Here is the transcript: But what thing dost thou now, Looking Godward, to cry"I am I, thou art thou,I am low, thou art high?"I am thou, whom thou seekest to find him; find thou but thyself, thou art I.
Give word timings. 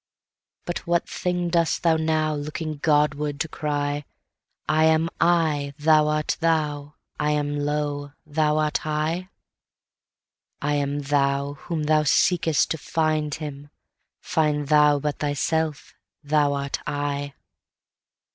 But 0.65 0.87
what 0.87 1.07
thing 1.07 1.49
dost 1.49 1.83
thou 1.83 1.95
now, 1.95 2.33
Looking 2.33 2.77
Godward, 2.77 3.39
to 3.41 3.47
cry"I 3.47 4.85
am 4.85 5.09
I, 5.21 5.75
thou 5.77 6.07
art 6.07 6.37
thou,I 6.39 7.29
am 7.29 7.59
low, 7.59 8.13
thou 8.25 8.57
art 8.57 8.79
high?"I 8.79 10.73
am 10.73 11.01
thou, 11.01 11.53
whom 11.53 11.83
thou 11.83 12.01
seekest 12.01 12.71
to 12.71 12.79
find 12.79 13.35
him; 13.35 13.69
find 14.19 14.69
thou 14.69 14.97
but 14.97 15.19
thyself, 15.19 15.93
thou 16.23 16.53
art 16.55 16.79
I. 16.87 17.33